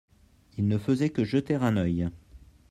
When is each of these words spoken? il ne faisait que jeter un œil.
il 0.57 0.67
ne 0.67 0.79
faisait 0.79 1.11
que 1.11 1.23
jeter 1.23 1.53
un 1.53 1.77
œil. 1.77 2.09